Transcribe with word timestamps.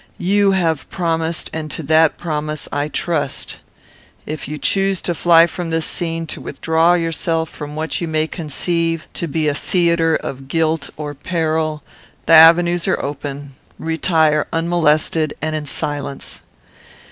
You 0.17 0.53
have 0.53 0.89
promised, 0.89 1.51
and 1.53 1.69
to 1.69 1.83
that 1.83 2.17
promise 2.17 2.67
I 2.71 2.87
trust. 2.87 3.57
"If 4.25 4.47
you 4.47 4.57
choose 4.57 4.99
to 5.03 5.13
fly 5.13 5.45
from 5.45 5.69
this 5.69 5.85
scene, 5.85 6.25
to 6.25 6.41
withdraw 6.41 6.95
yourself 6.95 7.49
from 7.49 7.75
what 7.75 8.01
you 8.01 8.07
may 8.07 8.25
conceive 8.25 9.07
to 9.13 9.27
be 9.27 9.47
a 9.47 9.53
theatre 9.53 10.15
of 10.15 10.47
guilt 10.47 10.89
or 10.97 11.13
peril, 11.13 11.83
the 12.25 12.33
avenues 12.33 12.87
are 12.87 12.99
open; 12.99 13.51
retire 13.77 14.47
unmolested 14.51 15.35
and 15.39 15.55
in 15.55 15.67
silence. 15.67 16.41